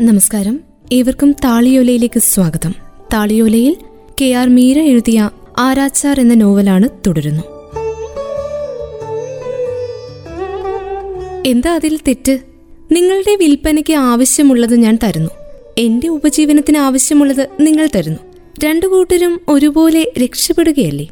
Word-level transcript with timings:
നമസ്കാരം. 0.00 0.60
ഏവർക്കും 0.92 1.32
താളിയോലയിലേക്ക് 1.32 2.20
സ്വാഗതം. 2.20 2.74
താളിയോലയിൽ 3.12 3.76
കെ 4.20 4.24
ആർ 4.24 4.48
മീര 4.48 4.78
എഴുതിയ 4.78 5.30
ആരാച്ചാർ 5.58 6.20
എന്ന 6.20 6.34
നോവലാണ് 6.34 6.88
തുടരുന്നു. 7.06 7.42
എന്താ 11.46 11.74
അതിൽ 11.74 11.98
തെറ്റ്? 12.08 12.38
നിങ്ങളുടെ 12.92 13.36
വിൽപ്പനയ്ക്ക് 13.36 13.92
ആവശ്യമുള്ളത് 13.92 14.76
ഞാൻ 14.76 14.98
തരുന്നു. 15.04 15.30
എന്റെ 15.78 16.08
ഉപജീവനത്തിന് 16.08 16.78
ആവശ്യമുള്ളത് 16.78 17.48
നിങ്ങൾ 17.60 17.88
തരുന്നു. 17.94 18.18
രണ്ടു 18.64 18.86
കൂട്ടരും 18.86 19.40
ഒരുപോലെ 19.48 20.12
രക്ഷപ്പെടുകയല്ലേ? 20.24 21.08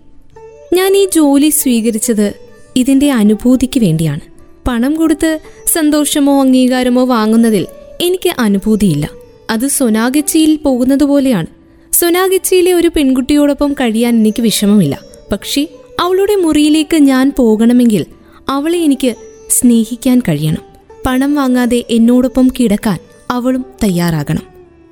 ഞാൻ 0.72 0.96
ഈ 0.96 1.08
ജോലി 1.14 1.48
സ്വീകരിച്ചത് 1.48 2.34
ഇതിന്റെ 2.76 3.12
അനുഭൂതിക്ക് 3.12 3.80
വേണ്ടിയാണ്. 3.80 4.20
പണം 4.68 4.96
കൊടുത്ത് 4.96 5.38
സന്തോഷമോ 5.72 6.40
അംഗീകാരമോ 6.40 7.04
വാങ്ങുന്നതിൽ 7.04 7.66
എനിക്ക് 8.02 8.34
അനുഭൂതിയില്ല. 8.38 9.10
അത് 9.50 9.68
സൊനാഗച്ചിയിൽ 9.68 10.56
പോകുന്നത് 10.56 11.04
പോലെയാണ് 11.04 11.46
സൊനാഗച്ചിയിലെ 11.92 12.72
ഒരു 12.72 12.90
പെൺകുട്ടിയോടൊപ്പം 12.96 13.72
കഴിയാൻ 13.72 14.16
എനിക്ക് 14.16 14.42
വിഷമമില്ല. 14.42 15.00
പക്ഷേ 15.32 15.66
അവളുടെ 16.00 16.36
മുറിയിലേക്ക് 16.36 16.96
ഞാൻ 16.96 17.32
പോകണമെങ്കിൽ 17.38 18.06
അവളെ 18.48 18.78
എനിക്ക് 18.78 19.14
സ്നേഹിക്കാൻ 19.48 20.20
കഴിയണം. 20.20 20.62
പണം 21.06 21.34
വാങ്ങാതെ 21.34 21.84
എന്നോടൊപ്പം 21.90 22.48
കിടക്കാൻ 22.60 22.98
അവളും 23.30 23.64
തയ്യാറാകണം. 23.82 24.42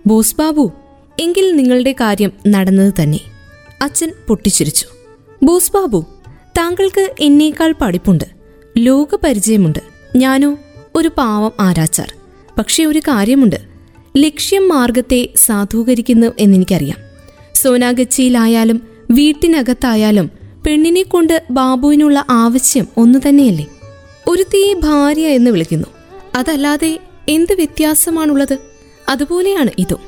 ബോസ് 0.07 0.37
ബാബു 0.37 0.73
എങ്കിൽ 1.19 1.57
നിങ്ങളുടെ 1.57 1.93
കാര്യം 2.01 2.33
നടന്നത് 2.49 2.95
തന്നെ. 3.03 3.21
അച്ഛൻ 3.83 4.13
പൊട്ടിച്ചിരിച്ചു. 4.29 4.87
ബോസ് 5.43 5.73
ബാബു 5.73 6.05
താങ്കൾക്ക് 6.59 7.15
എന്നേക്കാൾ 7.21 7.75
പഠിപ്പുണ്ട്. 7.81 8.25
ലോകപരിചയമുണ്ട്. 8.79 9.79
ഞാനോ 10.17 10.57
ഒരു 10.95 11.11
പാവം 11.19 11.53
ആരാച്ചാർ. 11.61 12.20
പക്ഷേ 12.61 12.85
ഒരു 12.85 12.99
കാര്യമുണ്ട്. 12.99 13.57
ലക്ഷ്യം 14.17 14.69
മാർഗത്തെ 14.69 15.29
സാധൂകരിക്കുന്നു 15.37 16.27
എന്നെനിക്കറിയാം. 16.39 16.97
സോനാഗച്ചിയിലായാലും 17.55 18.83
വീട്ടിനകത്തായാലും 19.11 20.31
പെണ്ണിനെ 20.67 21.03
കൊണ്ട് 21.03 21.43
ബാബുവിനുള്ള 21.51 22.25
ആവശ്യം 22.31 22.87
ഒന്നു 22.97 23.19
തന്നെയല്ലേ? 23.29 23.67
ഒരുത്തിയെ 24.29 24.75
ഭാര്യ 24.75 25.27
എന്ന് 25.27 25.51
വിളിക്കുന്നു. 25.51 25.87
അതല്ലാതെ 26.35 26.99
എന്ത് 27.29 27.53
വ്യത്യാസമാണുള്ളത്? 27.53 28.59
അതുപോലെയാണ് 29.09 29.71
ഇതും. 29.79 29.99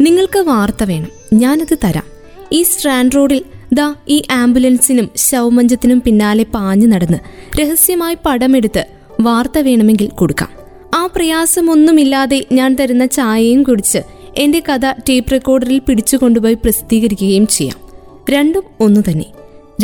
നിങ്ങൾക്ക് 0.00 0.38
വാർത്ത 0.38 0.84
വേണം. 0.84 1.08
ഞാനത് 1.32 1.78
തരാം. 1.84 2.04
ഈ 2.52 2.62
സ്ട്രാൻഡ് 2.62 3.16
റോഡിൽ 3.16 3.44
ദാ 3.72 3.94
ഈ 4.08 4.22
ആംബുലൻസിനും 4.30 5.10
ശവമഞ്ചത്തിനും 5.16 6.02
പിന്നാലെ 6.06 6.42
പാഞ്ഞു 6.42 6.86
നടന്ന് 6.86 7.18
രഹസ്യമായി 7.60 8.16
പടമെടുത്ത് 8.26 8.86
വാർത്ത 9.20 9.58
വേണമെങ്കിൽ 9.58 10.08
കൊടുക്കാം. 10.08 10.59
പ്രയാസമൊന്നുമില്ലാതെ 11.20 12.46
ഞാൻ 12.52 12.74
തരുന്ന 12.74 13.06
ചായയും 13.06 13.62
കുടിച്ച് 13.62 13.98
എന്റെ 14.36 14.62
കഥ 14.68 14.92
ടേപ്പ് 14.92 15.32
റെക്കോർഡറിൽ 15.32 15.78
പിടിച്ചു 15.78 16.16
കൊണ്ടുപോയി 16.16 16.54
പ്രസിദ്ധീകരിക്കുകയും 16.54 17.46
ചെയ്യാം. 17.46 17.78
രണ്ടും 18.30 18.62
ഒന്നു 18.80 19.00
തന്നെ. 19.00 19.24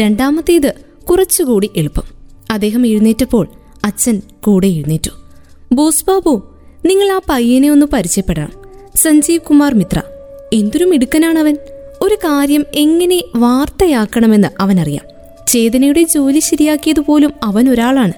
രണ്ടാമത്തേത് 0.00 0.74
കുറച്ചുകൂടി 1.10 1.70
എളുപ്പം. 1.76 2.02
അദ്ദേഹം 2.50 2.86
എഴുന്നേറ്റപ്പോൾ 2.86 3.48
അച്ഛൻ 3.84 4.22
കൂടെ 4.44 4.66
എഴുന്നേറ്റു. 4.66 5.10
ബോസ് 5.72 6.04
ബാബു 6.08 6.54
നിങ്ങൾ 6.86 7.12
ആ 7.12 7.20
പയ്യനെ 7.28 7.70
ഒന്ന് 7.70 7.86
പരിചയപ്പെടണം. 7.86 8.52
സഞ്ജീവ് 8.96 9.40
കുമാർ 9.40 9.74
മിത്ര. 9.74 10.02
എന്തൊരു 10.52 10.84
അവൻ 11.38 11.56
ഒരു 12.02 12.14
കാര്യം 12.14 12.64
എങ്ങനെ 12.74 13.22
വാർത്തയാക്കണമെന്ന് 13.36 14.48
അവനറിയാം. 14.60 15.04
ചേതനയുടെ 15.48 16.02
ജോലി 16.02 16.40
ശരിയാക്കിയതുപോലും 16.40 17.32
അവൻ 17.42 17.70
ഒരാളാണ്. 17.70 18.12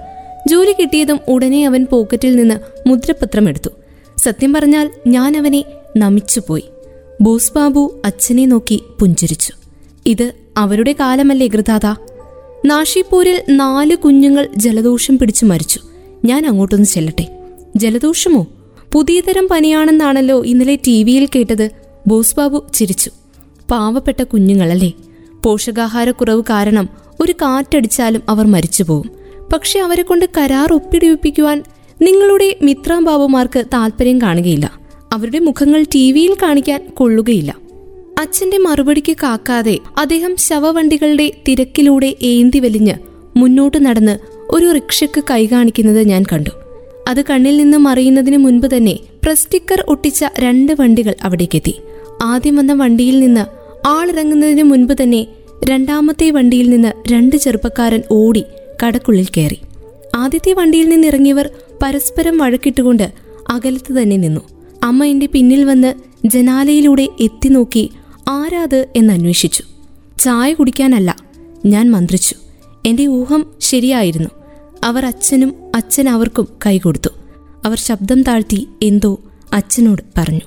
ജോലി 0.49 0.73
കിട്ടിയതും 0.73 1.21
ഉടനെ 1.29 1.67
അവൻ 1.67 1.87
പോക്കറ്റിൽ 1.93 2.37
നിന്ന് 2.37 2.89
മുദ്രപത്രം 2.89 3.49
എടുത്തു. 3.49 3.71
സത്യം 4.17 4.53
പറഞ്ഞാൽ 4.53 4.91
ഞാൻ 5.07 5.37
അവനെ 5.37 5.65
നമിച്ചുപോയി. 5.97 6.65
ബോസ് 7.21 7.53
ബാബു 7.53 8.01
അച്ഛനെ 8.05 8.47
നോക്കി 8.47 8.83
പുഞ്ചിരിച്ചു. 9.01 9.53
ഇത് 10.07 10.33
അവരുടെ 10.57 10.93
കാലമല്ലേ 11.01 11.47
ഗൃതാത 11.47 11.87
നാഷിപ്പൂരിൽ 12.67 13.43
നാല് 13.49 13.97
കുഞ്ഞുങ്ങൾ 13.97 14.49
ജലദോഷം 14.57 15.19
പിടിച്ചു 15.19 15.45
മരിച്ചു. 15.47 15.81
ഞാൻ 16.25 16.47
അങ്ങോട്ടൊന്ന് 16.47 16.87
ചെല്ലട്ടെ. 16.87 17.39
ജലദോഷമോ? 17.77 18.47
പുതിയ 18.93 19.21
തരം 19.21 19.49
പനിയാണെന്നാണല്ലോ 19.51 20.45
ഇന്നലെ 20.45 20.77
ടി 20.77 21.05
വിയിൽ 21.05 21.29
കേട്ടത്. 21.37 21.71
ബോസ് 22.07 22.37
ബാബു 22.37 22.67
ചിരിച്ചു. 22.75 23.11
പാവപ്പെട്ട 23.71 24.23
കുഞ്ഞുങ്ങളല്ലേ? 24.23 24.93
പോഷകാഹാരക്കുറവ് 25.45 26.43
കാരണം 26.43 26.89
ഒരു 27.21 27.33
കാറ്റടിച്ചാലും 27.33 28.23
അവർ 28.29 28.47
മരിച്ചുപോകും 28.47 29.18
പക്ഷെ 29.53 29.81
അവരെ 29.81 30.03
കൊണ്ട് 30.03 30.27
കരാർ 30.39 30.73
ഒപ്പിടിപ്പിക്കുവാൻ 30.73 31.65
നിങ്ങളുടെ 32.03 32.57
മിത്രാബാബുമാർക്ക് 32.63 33.65
താല്പര്യം 33.73 34.21
കാണുകയില്ല. 34.23 34.73
അവരുടെ 35.13 35.39
മുഖങ്ങൾ 35.39 35.83
ടി 35.95 36.13
വിയിൽ 36.13 36.35
കാണിക്കാൻ 36.35 36.87
കൊള്ളുകയില്ല. 36.95 37.57
അച്ഛന്റെ 38.19 38.59
മറുപടിക്ക് 38.59 39.17
കാക്കാതെ 39.23 39.79
അദ്ദേഹം 39.99 40.37
ശവവണ്ടികളുടെ 40.37 41.33
തിരക്കിലൂടെ 41.49 42.17
ഏന്തി 42.23 42.59
വലിഞ്ഞ് 42.59 42.95
മുന്നോട്ട് 43.37 43.85
നടന്ന് 43.85 44.19
ഒരു 44.51 44.73
റിക്ഷയ്ക്ക് 44.73 45.25
കൈ 45.31 45.47
കാണിക്കുന്നത് 45.47 46.03
ഞാൻ 46.03 46.25
കണ്ടു. 46.33 46.51
അത് 47.09 47.25
കണ്ണിൽ 47.25 47.57
നിന്ന് 47.57 47.79
മറിയുന്നതിന് 47.79 48.37
മുൻപ് 48.37 48.67
തന്നെ 48.77 48.99
പ്രസ്റ്റിക്കർ 49.23 49.85
ഒട്ടിച്ച 49.89 50.25
രണ്ട് 50.39 50.73
വണ്ടികൾ 50.81 51.15
അവിടേക്കെത്തി. 51.23 51.75
ആദ്യം 52.23 52.57
വന്ന 52.57 52.73
വണ്ടിയിൽ 52.73 53.19
നിന്ന് 53.19 53.47
ആളിറങ്ങുന്നതിന് 53.87 54.63
മുൻപ് 54.63 54.93
തന്നെ 55.03 55.27
രണ്ടാമത്തെ 55.69 56.31
വണ്ടിയിൽ 56.31 56.71
നിന്ന് 56.71 57.13
രണ്ട് 57.13 57.37
ചെറുപ്പക്കാരൻ 57.37 58.03
ഓടി 58.11 58.45
കടക്കുള്ളിൽ 58.83 59.27
കയറി. 59.37 59.61
ആദ്യത്തെ 60.15 60.53
വണ്ടിയിൽ 60.53 60.89
നിന്നിറങ്ങിയവർ 60.89 61.51
പരസ്പരം 61.83 62.39
വഴക്കിട്ടുകൊണ്ട് 62.39 63.13
അകലത്ത് 63.51 63.93
തന്നെ 63.93 64.17
നിന്നു. 64.17 64.41
അമ്മ 64.83 65.05
എന്റെ 65.05 65.27
പിന്നിൽ 65.27 65.65
വന്ന് 65.65 65.95
ജനാലയിലൂടെ 66.25 67.09
എത്തി 67.21 67.49
നോക്കി 67.49 67.91
ആരാത് 68.29 68.87
എന്നന്വേഷിച്ചു 68.97 69.65
ചായ 70.19 70.53
കുടിക്കാനല്ല 70.53 71.17
ഞാൻ 71.67 71.91
മന്ത്രിച്ചു. 71.91 72.35
എന്റെ 72.87 73.07
ഊഹം 73.07 73.47
ശരിയായിരുന്നു. 73.61 74.29
അവർ 74.85 75.07
അച്ഛനും 75.07 75.55
അച്ഛൻ 75.75 76.09
അവർക്കും 76.09 76.49
കൈകൊടുത്തു 76.67 77.09
അവർ 77.65 77.79
ശബ്ദം 77.79 78.23
താഴ്ത്തി 78.23 78.69
എന്തോ 78.83 79.21
അച്ഛനോട് 79.53 80.03
പറഞ്ഞു. 80.17 80.41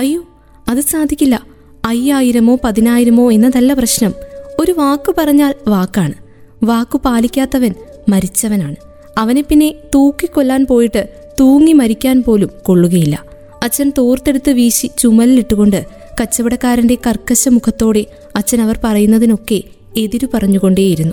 അയ്യോ 0.00 0.24
അത് 0.68 0.80
സാധിക്കില്ല. 0.80 1.46
അയ്യായിരമോ 1.84 2.58
പതിനായിരമോ 2.64 3.32
എന്നതല്ല 3.32 3.74
പ്രശ്നം. 3.74 4.14
ഒരു 4.60 4.72
വാക്ക് 4.72 5.14
പറഞ്ഞാൽ 5.18 5.54
വാക്കാണ്. 5.68 6.21
വാക്കു 6.64 7.00
പാലിക്കാത്തവൻ 7.04 7.74
മരിച്ചവനാണ്. 8.08 8.76
അവനെ 9.18 9.40
പിന്നെ 9.40 9.74
തൂക്കിക്കൊല്ലാൻ 9.94 10.66
പോയിട്ട് 10.66 11.08
തൂങ്ങി 11.40 11.72
മരിക്കാൻ 11.72 12.22
പോലും 12.22 12.50
കൊള്ളുകയില്ല. 12.62 13.24
അച്ഛൻ 13.62 13.92
തോർത്തെടുത്ത് 13.98 14.50
വീശി 14.50 14.90
ചുമലിലിട്ടുകൊണ്ട് 14.98 15.86
കച്ചവടക്കാരന്റെ 16.20 16.98
കർക്കശ 17.06 17.48
മുഖത്തോടെ 17.48 18.06
അച്ഛൻ 18.36 18.60
അവർ 18.60 18.78
പറയുന്നതിനൊക്കെ 18.84 19.62
എതിരു 19.96 20.28
പറഞ്ഞുകൊണ്ടേയിരുന്നു. 20.34 21.12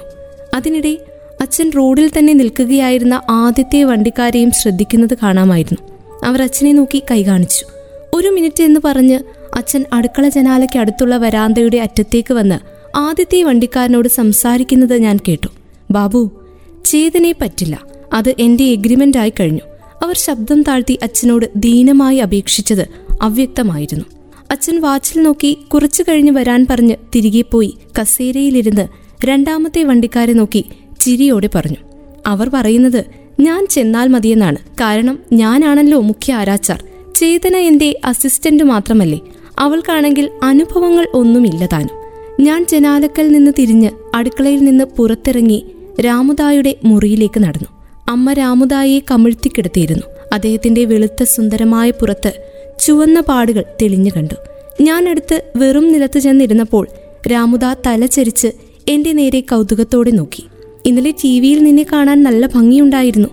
അതിനിടെ 0.56 0.98
അച്ഛൻ 1.42 1.72
റോഡിൽ 1.78 2.12
തന്നെ 2.18 2.34
നിൽക്കുകയായിരുന്ന 2.34 3.22
ആദ്യത്തെ 3.30 3.84
വണ്ടിക്കാരെയും 3.84 4.52
ശ്രദ്ധിക്കുന്നത് 4.52 5.18
കാണാമായിരുന്നു. 5.24 5.98
അവർ 6.26 6.42
അച്ഛനെ 6.42 6.72
നോക്കി 6.72 7.04
കൈ 7.12 7.24
കാണിച്ചു. 7.24 7.66
ഒരു 8.14 8.28
മിനിറ്റ് 8.28 8.64
എന്ന് 8.64 8.80
പറഞ്ഞ് 8.86 9.20
അച്ഛൻ 9.56 9.86
അടുക്കള 9.94 10.30
ജനാലയ്ക്ക് 10.30 10.80
അടുത്തുള്ള 10.80 11.18
വരാന്തയുടെ 11.18 11.78
അറ്റത്തേക്ക് 11.78 12.34
വന്ന് 12.34 12.79
ആദ്യത്തെ 12.96 13.44
വണ്ടിക്കാരനോട് 13.44 14.08
സംസാരിക്കുന്നത് 14.08 14.98
ഞാൻ 14.98 15.20
കേട്ടു. 15.28 15.48
ബാബു 15.92 16.32
ചേതനെ 16.86 17.36
പറ്റില്ല. 17.42 17.84
അത് 18.14 18.36
എന്റെ 18.40 18.64
എഗ്രിമെന്റ് 18.64 19.18
ആയി 19.18 19.34
കഴിഞ്ഞു. 19.40 19.62
അവർ 20.04 20.16
ശബ്ദം 20.16 20.64
താഴ്ത്തി 20.64 21.00
അച്ഛനോട് 21.04 21.46
ദീനമായി 21.56 22.18
അപേക്ഷിച്ചത് 22.18 22.88
അവ്യക്തമായിരുന്നു. 23.22 24.06
അച്ഛൻ 24.52 24.82
വാച്ചിൽ 24.82 25.22
നോക്കി 25.22 25.58
കുറച്ചു 25.74 26.04
കഴിഞ്ഞ് 26.04 26.32
വരാൻ 26.32 26.68
പറഞ്ഞ് 26.70 26.96
തിരികെ 27.16 27.42
പോയി 27.42 27.78
കസേരയിലിരുന്ന് 28.02 28.88
രണ്ടാമത്തെ 29.26 29.84
വണ്ടിക്കാരെ 29.84 30.34
നോക്കി 30.34 30.66
ചിരിയോടെ 31.00 31.50
പറഞ്ഞു. 31.56 31.78
അവർ 32.28 32.52
പറയുന്നത് 32.54 33.04
ഞാൻ 33.40 33.68
ചെന്നാൽ 33.68 34.08
മതിയെന്നാണ്. 34.08 34.56
കാരണം 34.56 35.20
ഞാനാണല്ലോ 35.34 36.00
മുഖ്യ 36.00 36.34
ആരാച്ചാർ. 36.34 36.84
ചേതന 37.16 37.56
എന്റെ 37.56 38.00
അസിസ്റ്റന്റ് 38.06 38.64
മാത്രമല്ലേ. 38.64 39.20
അവൾക്കാണെങ്കിൽ 39.60 40.30
അനുഭവങ്ങൾ 40.44 41.08
ഒന്നുമില്ല 41.14 41.66
താനും. 41.66 41.99
ഞാൻ 42.40 42.66
ജനാലക്കൽ 42.66 43.28
നിന്ന് 43.28 43.52
തിരിഞ്ഞ് 43.60 43.90
അടുക്കളയിൽ 44.16 44.60
നിന്ന് 44.64 44.86
പുറത്തിറങ്ങി 44.86 45.66
രാമുദായുടെ 46.06 46.76
മുറിയിലേക്ക് 46.84 47.40
നടന്നു. 47.40 47.68
അമ്മ 48.10 48.34
രാമുദായെ 48.34 49.00
കമിഴ്ത്തിക്കിടത്തിയിരുന്നു 49.12 50.04
അദ്ദേഹത്തിന്റെ 50.34 50.86
വെളുത്ത 50.86 51.24
സുന്ദരമായ 51.24 51.92
പുറത്ത് 51.92 52.34
ചുവന്ന 52.80 53.20
പാടുകൾ 53.20 53.64
തെളിഞ്ഞു 53.82 54.12
കണ്ടു. 54.18 54.34
ഞാൻ 54.82 55.10
അടുത്ത് 55.10 55.44
വെറും 55.56 55.92
നിലത്ത് 55.92 56.20
ചെന്നിരുന്നപ്പോൾ 56.20 56.88
രാമുദ 57.32 57.66
തലചരിച്ച് 57.88 58.48
എന്റെ 58.88 59.12
നേരെ 59.12 59.40
കൗതുകത്തോടെ 59.40 60.12
നോക്കി. 60.12 60.44
ഇന്നലെ 60.86 61.12
ടി 61.12 61.40
വിയിൽ 61.40 61.64
നിന്നെ 61.64 61.86
കാണാൻ 61.94 62.24
നല്ല 62.24 62.46
ഭംഗിയുണ്ടായിരുന്നു. 62.46 63.30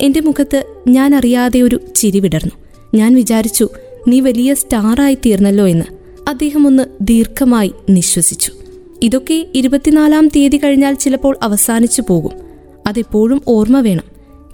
എന്റെ 0.00 0.20
മുഖത്ത് 0.20 0.64
ഞാൻ 0.88 1.14
അറിയാതെ 1.14 1.62
ഒരു 1.62 1.80
ചിരി 1.96 2.20
വിടർന്നു. 2.20 2.52
ഞാൻ 2.94 3.14
വിചാരിച്ചു 3.14 3.68
നീ 4.08 4.20
വലിയ 4.20 4.54
സ്റ്റാറായി 4.54 5.14
തീർന്നല്ലോ 5.14 5.66
എന്ന്. 5.66 5.99
അദ്ദേഹം 6.30 6.66
ഒന്ന് 6.66 6.82
ദീർഘമായി 7.00 7.72
നിശ്വസിച്ചു. 7.90 8.52
ഇതൊക്കെ 9.02 9.46
ഇരുപത്തിനാലാം 9.54 10.28
തീയതി 10.28 10.56
കഴിഞ്ഞാൽ 10.56 10.94
ചിലപ്പോൾ 10.94 11.36
അവസാനിച്ചു 11.42 12.02
പോകും. 12.08 12.32
അതെപ്പോഴും 12.86 13.42
ഓർമ്മ 13.48 13.80
വേണം. 13.80 14.04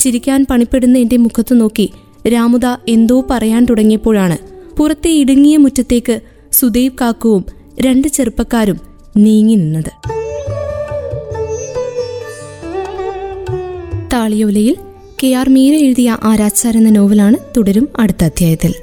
ചിരിക്കാൻ 0.00 0.46
പണിപ്പെടുന്ന 0.50 0.99
എന്റെ 0.99 1.17
മുഖത്ത് 1.17 1.61
നോക്കി 1.61 1.93
രാമുദ 2.28 2.67
എന്തോ 2.88 3.26
പറയാൻ 3.31 3.64
തുടങ്ങിയപ്പോഴാണ് 3.64 4.38
പുറത്തെ 4.76 5.11
ഇടുങ്ങിയ 5.11 5.56
മുറ്റത്തേക്ക് 5.56 6.20
സുദൈവ് 6.52 6.93
കാക്കുവും 7.00 7.44
രണ്ട് 7.81 8.08
ചെറുപ്പക്കാരും 8.08 8.81
നീങ്ങി 9.17 9.55
നിന്നത്. 9.55 9.93
താളിയോലയിൽ 14.12 14.76
കെ 15.23 15.28
ആർ 15.28 15.49
മീര 15.49 15.75
എഴുതിയ 15.75 16.17
ആരാച്ചാർ 16.23 16.76
എന്ന 16.76 16.90
നോവലാണ് 16.90 17.37
തുടരും 17.56 17.88
അടുത്ത 17.99 18.25
അധ്യായത്തിൽ. 18.25 18.75